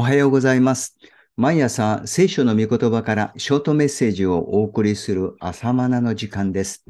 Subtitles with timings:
[0.00, 0.96] おはようございます。
[1.36, 6.86] 毎朝聖書の御言葉からショートメッセージをお送りする朝マナの時間です。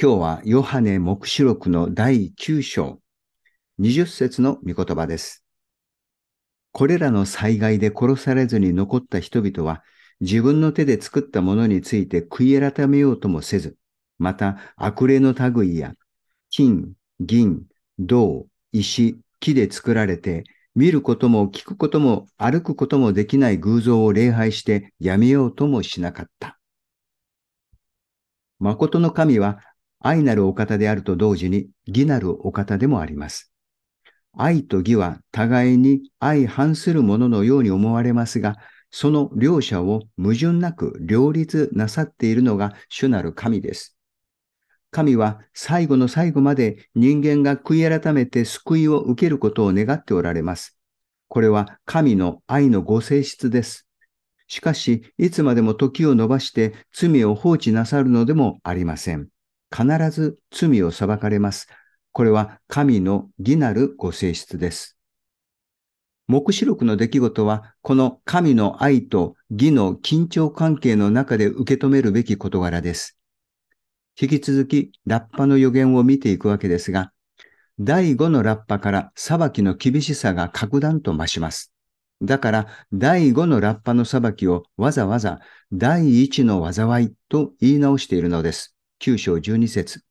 [0.00, 3.00] 今日はヨハネ目視録の第9章、
[3.80, 5.44] 20節の御言葉です。
[6.70, 9.82] これらの災害で殺されずに残った人々は
[10.20, 13.76] 自分の手で作ったものについて悔い改めようともせず、
[14.20, 15.94] また悪霊の類や
[16.50, 17.64] 金、銀、
[17.98, 20.44] 銅、石、木で作られて
[20.76, 26.58] 見ることも聞くことも歩くこともできない偶像を礼拝してやめようともしなかった。
[28.58, 29.58] 誠の神は
[30.00, 33.50] 愛なるお方であると同時に義なるお方でもあります。
[34.36, 38.56] 愛と義は互いに相反するもののように思われますが、
[38.90, 43.96] その両者を矛盾なく両立なさっているのが主なる神です。
[44.90, 50.75] 神は最後の最後まで人間が悔い改めて救いを受けることを願っておられます。
[51.28, 53.86] これは神の愛のご性質です。
[54.48, 59.28] しかし、いつまでも時を延ばして罪を放置なさるのでもありません。
[59.76, 61.68] 必ず罪を裁かれます。
[62.12, 64.96] これは神の義なるご性質です。
[66.28, 73.16] 目視録の出来事は、この神の愛と義の緊張関係の中で受け止めるべき事柄です。
[74.20, 77.12] 引き続き、ラッパの予言を見ていくわけですが、
[77.78, 81.74] 第5のラッパから裁きの厳しさが格段と増します。
[82.22, 85.40] だから、第5のラッパの裁きをわざわざ
[85.72, 88.74] 第1の災いと言い直しているのです。
[89.00, 90.02] 9章12節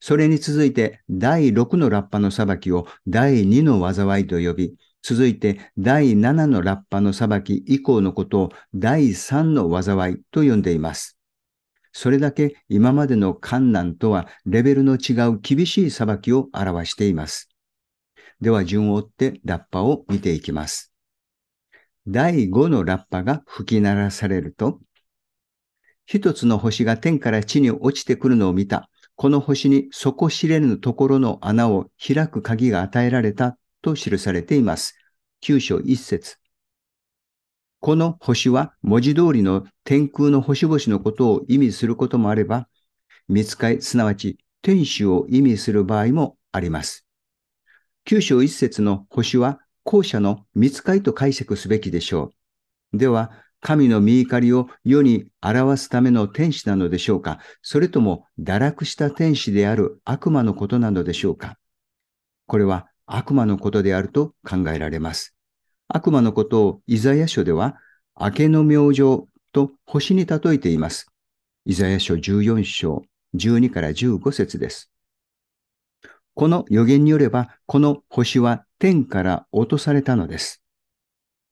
[0.00, 11.15] それに続いて、第6のラッパの裁きを第2の災いと呼び、続いて第7のラッパの裁き以降のことを第3の災いと呼んでいます。
[11.98, 17.48] それだけ今までの観難とはレベルの違う厳しい裁きを表しています。
[18.38, 20.92] では順を追ってラッパを見ていきます。
[22.06, 24.78] 第5のラッパが吹き鳴らされると、
[26.04, 28.90] 一つの星が天から地に落ちてくるのを見た。
[29.14, 34.98] この星に底知れぬところの穴を開く鍵が与えられたと記されています。
[35.42, 36.36] 9章1節
[37.86, 42.66] この星は文字通りの天空の星々のことを意味することもあれば、
[43.28, 47.06] 見つかい、すなわち天使を意味する場合もあります。
[48.06, 52.32] 9章1節の星は後者の見つかいと解釈すべきでしょ
[52.92, 52.98] う。
[52.98, 53.30] では、
[53.60, 57.38] 神の見怒りを世に表すための天使なのでしょうか？
[57.62, 61.56] それとも堕落した天使である悪魔のことなのでしょうか？
[62.48, 65.35] これは悪魔のことであると考えられます。
[65.88, 67.76] 悪魔のことをイザヤ書では
[68.18, 71.06] 明けの明星と星に例えています。
[71.64, 73.02] イザヤ書14章
[73.34, 74.90] 12から15節です。
[76.34, 80.62] この予言によれば、この星は天から落とされたのです。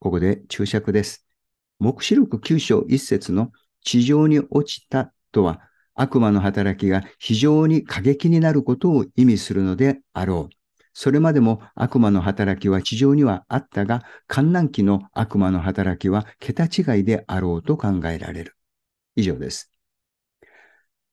[0.00, 1.24] ここで注釈です。
[1.78, 3.52] 目視録9章1節の
[3.84, 5.60] 地上に落ちたとは
[5.94, 10.61] 悪魔の働きが非常に過激になることを意味するのであろう。
[10.94, 18.56] それまでも悪魔の働きは地上にはあったが、観覧期の悪魔の働きは桁違いであろうと考えられる。
[19.16, 19.70] 以上です。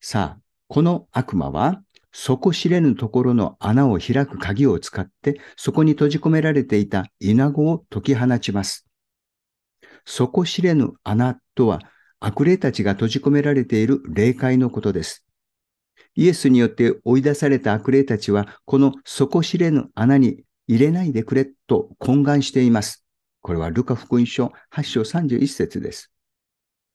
[0.02, 1.82] さあ、この悪魔は
[2.12, 8.86] 底知れぬところの穴を開く鍵を使って、そこに閉じ込められていた稲子を解き放ちます。
[10.06, 11.80] 底知れぬ穴とは
[12.20, 15.26] 悪霊たちが閉じ込められている霊界のことです。
[16.16, 23.06] イエスによって追い出された悪霊たちは、この底知れぬ穴に入れないでくれと懇願しています。
[23.42, 26.12] これはルカ福音書8章31節です。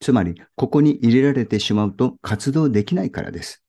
[0.00, 3.62] つまり、ここに入れられてしまうと活動できないからです。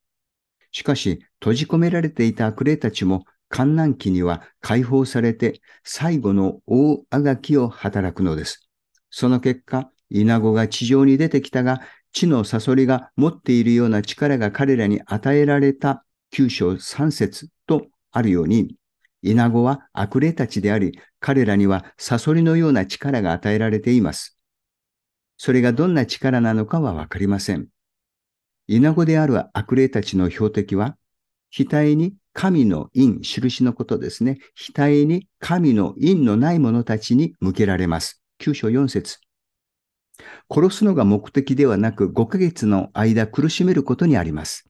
[0.72, 8.68] しかし、閉じ込められていた悪霊たちも、観覧期には解放されて、最後の大あがきを働くのです。
[9.10, 11.80] その結果、イナゴが地上に出てきたが、
[12.16, 18.76] 地のサソリが持っているような力が彼らに与えられた九章三節とあるように、
[19.22, 24.38] イナゴは悪霊たちであり、彼らにはサソリのような力が与えられています。
[25.36, 27.68] それがどんな力なのかはわかりません。
[28.68, 30.96] イナゴである悪霊たちの標的は、
[31.52, 34.40] 額に神の印、印のことですね。
[34.56, 38.22] 額に神の印のない者たちに向けられます。
[38.40, 39.25] 9章4節
[40.50, 44.66] 殺すのが目的ではなく5ヶ月の間苦しめることにあります。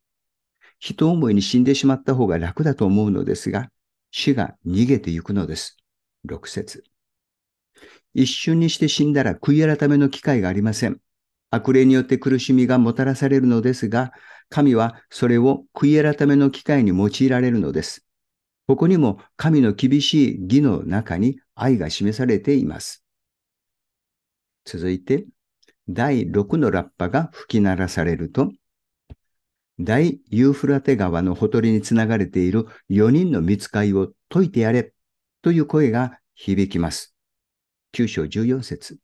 [0.80, 3.70] 人思いに死んでしまった方が楽だと思うのですが、
[4.12, 5.78] 死が逃げてゆくのです。
[6.28, 6.84] 6節
[8.14, 11.00] 一瞬にして死んだら悔い改めの機会がありません。
[11.52, 14.14] 悪霊によって苦しみがもたらされるのですが、
[14.50, 18.06] 神はそれを悔い改めの機会に用いられるのです。
[18.68, 23.04] ここにも神の厳しい義の中に愛が示されています。
[24.66, 25.26] 続いて、
[25.88, 28.52] 第6のラッパが吹き鳴らされると、
[29.80, 34.94] 大ユーフラテ川のほとりにつながれている4人の見つかいを解いてやれ
[35.42, 37.14] という声が響きます。
[37.94, 38.98] 9章14節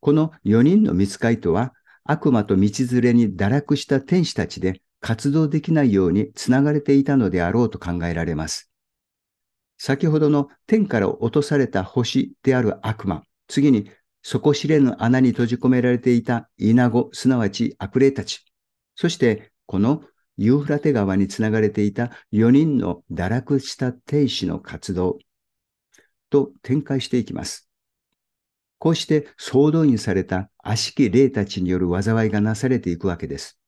[0.00, 1.74] この4人の見つかいとは、
[2.04, 8.70] 悪魔と道連れに堕落した天使たちで活動できないようにつながれていたのであろうと考えられます。
[9.78, 13.90] 先ほどの天から落とされた星である悪魔、次に
[14.22, 18.44] 底知れぬ穴に閉じ込められていたイナゴ、すなわち悪霊たち、
[18.94, 20.02] そしてこの
[20.36, 25.18] ユーフラテ川につながれていた4人の堕落した天使の活動
[26.30, 27.68] と展開していきます。
[28.78, 33.58] こうして総動員された悪しき霊たちによる災いがなされていくわけです。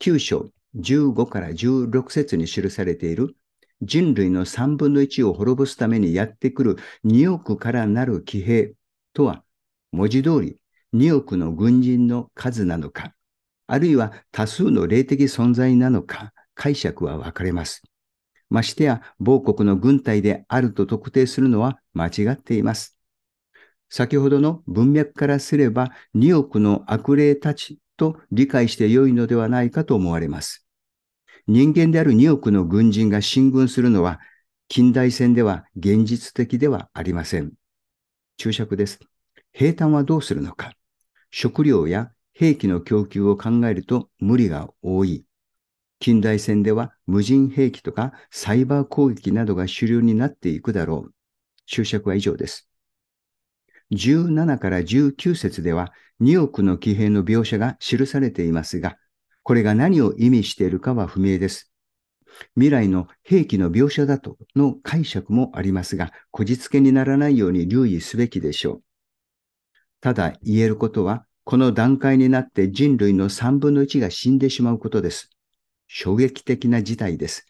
[0.00, 3.36] 9章15から16節に記されている
[3.82, 8.72] 人類の3分の1を滅ぼすためにやってくる2億からなる騎兵
[9.12, 9.44] とは、
[9.92, 10.58] 文字通り
[10.92, 13.14] 2億の軍人の数なのか、
[13.66, 17.82] あるいは多数の霊的存在なのか、解釈は分かれます。
[18.48, 22.96] ましてや、某国の軍隊であると特定するのは間違っています。
[23.88, 30.65] 先ほどの文脈からすれば、2億の悪霊たちと理解して良いのではないかと思われます。
[31.48, 34.18] 人間である2億の軍人が進軍するのは、
[34.68, 37.52] 近代戦では現実的ではありません。
[38.36, 38.98] 注釈です。
[39.52, 40.72] 兵隊はどうするのか。
[41.30, 45.24] 食料や兵器の供給を考えると無理が多い。
[46.00, 51.14] 近代戦では無人兵器とかサイバー攻撃などが主流になっていくだろう。
[51.66, 52.68] 注釈は以上です。
[53.92, 58.96] 17から19節では2億の騎兵の描写が記されていますが、
[59.46, 61.70] これが何を意味しているかは不明です。
[62.56, 68.82] 未来の兵器の描写だとの解釈もありますが、こじつけにならないように留意すべきでしょう。
[70.00, 75.30] ただ言えることは、この段階になって人類の3分の1が死んでしまうことです。
[75.86, 77.46] 衝撃的な事態です。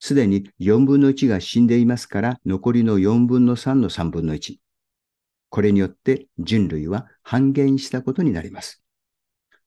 [0.00, 4.58] すでに4分の1が死んでいますから、残りの4分の3の3分の1。
[5.48, 8.82] これによって人類は半減したことになります。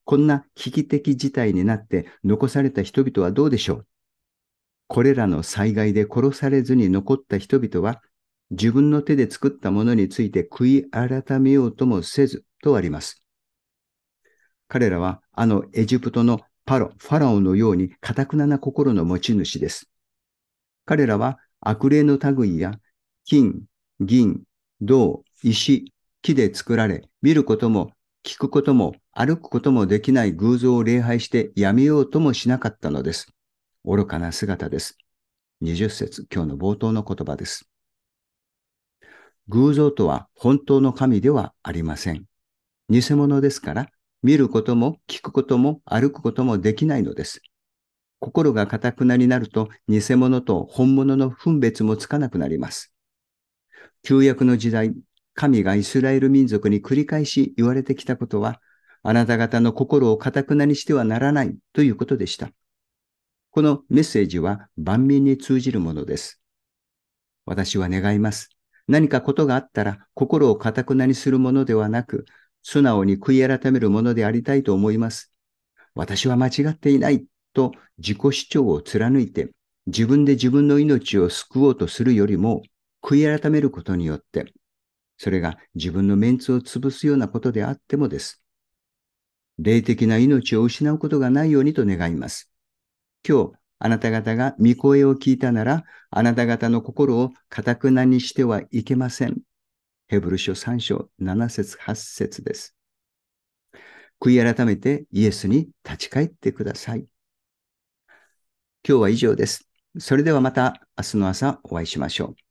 [0.03, 3.87] こんな危機的事態になって残された人々はどうでしょう？
[4.87, 8.01] これらの災害で殺されずに残った人々は
[8.49, 13.23] 自分の手で作ったものについて悔い改めようともせずとあります。
[14.67, 19.89] 彼らはあのエジプトのパロ、ファラオのように堅くなな心の持ち主です。
[20.85, 22.73] 彼らは悪霊の類や
[23.25, 23.63] 金、
[23.99, 24.41] 銀、
[24.81, 27.91] 銅、石、木で作られ、見ることも
[28.23, 33.27] 聞くことも歩くこともできない偶像を礼拝してやめようともしなかったのです。
[33.83, 34.97] 愚かな姿です。
[35.61, 37.69] 20節、今日の冒頭の言葉です。
[39.49, 42.23] 偶像とは本当の神ではありません。
[42.89, 43.89] 偽物ですから、
[44.23, 47.41] 見ることも聞くことも歩くこともできないのです。
[48.19, 52.93] 心が堅くなになると偽物と本物の分別もつかなくなります。
[54.03, 54.93] 旧約の時代、
[55.33, 58.61] 神がイスラエル民族に繰り返し言われてきたことは、
[59.03, 62.51] あなた方の心を堅くなにしてはならないということでした。
[63.51, 66.39] このメッセージは万民に通じるものです。
[67.45, 68.49] 私は願います。
[68.87, 72.25] 何かことがあったら心を堅くなにするものではなく、
[72.63, 75.31] 素直に悔い改めるものでありたいと思います。
[75.95, 79.49] 私は間違っていないと自己主張を貫いて
[79.87, 82.61] 自分で自分の命を救おうとするよりも
[83.01, 84.53] 悔い改めることによって
[85.17, 88.41] それが自分のメンツを潰すようなことであってもです。
[89.57, 92.51] 霊的な命を失うことがないようにと願います。
[93.27, 99.41] 今日、あなた方が御声を聞いたなら、あなた方の心を堅くなにしてはいけません。
[100.07, 102.75] ヘブル書3章7節8節です。
[104.19, 107.05] 悔い改めてイエスに立ち返ってください。
[108.87, 109.67] 今日は以上です。
[109.97, 112.50] それではまた明日の朝お会いしましょう。